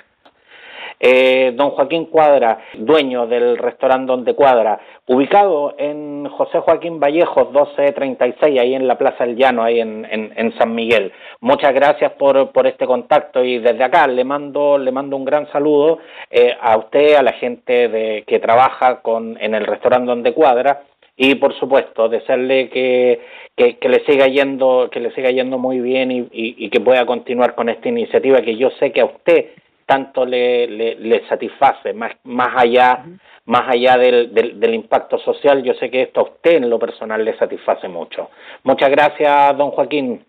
Eh, 1.00 1.53
don 1.56 1.70
Joaquín 1.70 2.06
Cuadra, 2.08 2.60
dueño 2.74 3.25
del 3.25 3.58
restaurante 3.58 4.12
Donde 4.12 4.34
Cuadra, 4.34 4.79
ubicado 5.08 5.74
en 5.77 6.27
José 6.27 6.60
Joaquín 6.60 7.00
Vallejos 7.00 7.48
1236, 7.51 8.60
ahí 8.60 8.75
en 8.75 8.86
la 8.86 8.98
Plaza 8.98 9.25
del 9.25 9.38
Llano, 9.38 9.63
ahí 9.63 9.79
en, 9.79 10.06
en, 10.12 10.58
San 10.58 10.75
Miguel. 10.75 11.13
Muchas 11.39 11.74
gracias 11.74 12.12
por, 12.13 12.50
este 12.65 12.86
contacto 12.86 13.44
y 13.44 13.60
desde 13.60 13.84
acá 13.84 14.08
le 14.08 14.25
mando, 14.25 14.77
le 14.77 14.91
mando 14.91 15.15
un 15.15 15.24
gran 15.24 15.50
saludo 15.51 16.00
eh, 16.29 16.53
a 16.60 16.77
usted, 16.77 17.15
a 17.15 17.24
la 17.24 17.34
gente 17.34 17.88
de, 17.88 18.24
que 18.27 18.39
trabaja 18.39 19.01
con, 19.01 19.38
en 19.39 19.56
el 19.56 19.65
restaurante 19.65 20.08
Donde 20.08 20.34
Cuadra 20.34 20.82
y 21.15 21.36
por 21.36 21.53
supuesto 21.60 22.10
desearle 22.10 22.70
que, 22.70 23.22
que, 23.56 23.89
le 23.89 24.06
siga 24.06 24.27
yendo 24.27 24.89
que 24.89 25.01
le 25.01 25.12
siga 25.12 25.29
yendo 25.29 25.58
muy 25.58 25.79
bien 25.82 26.12
y, 26.12 26.27
y, 26.32 26.70
que 26.70 26.79
pueda 26.79 27.06
continuar 27.06 27.56
con 27.56 27.68
esta 27.68 27.89
iniciativa 27.89 28.41
que 28.41 28.56
yo 28.56 28.70
sé 28.79 28.94
que 28.94 29.01
a 29.01 29.06
usted 29.06 29.48
tanto 29.89 30.24
le, 30.24 30.67
le, 30.67 31.27
satisface 31.27 31.93
más 31.93 32.12
más 32.24 32.50
allá 32.55 33.03
más 33.46 33.63
allá 33.67 33.98
del, 33.98 34.31
del, 34.31 34.74
impacto 34.75 35.17
social 35.17 35.63
yo 35.63 35.74
sé 35.74 35.89
que 35.89 36.03
esto 36.03 36.19
a 36.19 36.24
usted 36.25 36.58
en 36.58 36.69
lo 36.69 36.77
personal 36.77 37.25
le 37.25 37.36
satisface 37.36 37.88
mucho. 37.88 38.29
Muchas 38.63 38.91
gracias 38.91 39.58
don 39.58 39.72
Joaquín. 39.72 40.24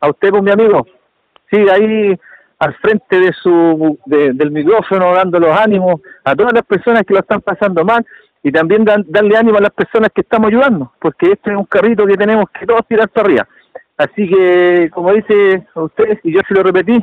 A 0.00 0.08
usted 0.10 0.30
pues 0.30 0.42
mi 0.42 0.50
amigo. 0.50 0.84
Sí 1.48 1.56
ahí 1.70 2.18
al 2.58 2.74
frente 2.74 3.20
de 3.20 3.32
su 3.34 3.96
del 4.06 4.50
micrófono 4.50 5.14
dando 5.14 5.38
los 5.38 5.56
ánimos 5.56 6.00
a 6.24 6.34
todas 6.34 6.52
las 6.52 6.64
personas 6.64 7.04
que 7.04 7.14
lo 7.14 7.20
están 7.20 7.42
pasando 7.42 7.84
mal 7.84 8.04
y 8.42 8.50
también 8.50 8.84
darle 8.84 9.36
ánimo 9.36 9.58
a 9.58 9.60
las 9.60 9.72
personas 9.72 10.10
que 10.12 10.22
estamos 10.22 10.48
ayudando, 10.48 10.92
porque 11.00 11.32
este 11.32 11.52
es 11.52 11.56
un 11.56 11.64
carrito 11.64 12.04
que 12.06 12.16
tenemos 12.16 12.46
que 12.50 12.66
todos 12.66 12.84
tirar 12.88 13.08
para 13.08 13.26
arriba. 13.26 13.48
Así 13.96 14.28
que, 14.28 14.90
como 14.92 15.12
dice 15.12 15.64
usted, 15.74 16.18
y 16.24 16.34
yo 16.34 16.40
se 16.46 16.54
lo 16.54 16.64
repetí, 16.64 16.98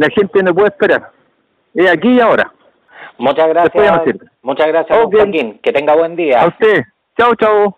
la 0.00 0.08
gente 0.08 0.42
no 0.42 0.54
puede 0.54 0.68
esperar. 0.68 1.10
Es 1.74 1.90
aquí 1.90 2.08
y 2.08 2.20
ahora. 2.20 2.50
Muchas 3.18 3.48
gracias. 3.48 4.16
Muchas 4.40 4.66
gracias, 4.68 4.98
Joaquín. 4.98 5.60
Que 5.62 5.72
tenga 5.72 5.94
buen 5.94 6.16
día. 6.16 6.40
A 6.40 6.48
usted. 6.48 6.84
Chao, 7.18 7.34
chao. 7.34 7.76